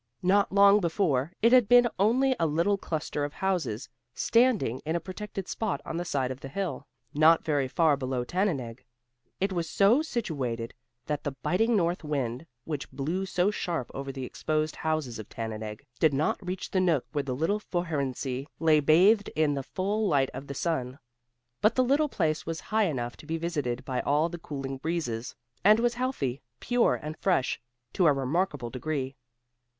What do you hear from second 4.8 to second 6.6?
in a protected spot on the side of the